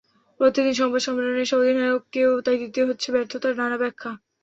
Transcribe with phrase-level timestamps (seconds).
[0.39, 4.11] প্রতিদিন সংবাদ সম্মেলনে এসে অধিনায়ককেও তাই দিতে হচ্ছে ব্যর্থতার নানা ব্যাখ্যা।